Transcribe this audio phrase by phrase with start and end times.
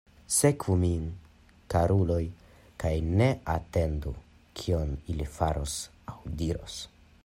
[0.35, 1.03] Sekvu min,
[1.73, 2.23] karuloj,
[2.85, 4.17] kaj ne atentu
[4.63, 5.81] kion ili faros
[6.15, 6.85] aŭ diros.